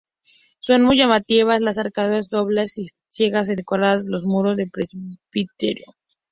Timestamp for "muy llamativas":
0.81-1.59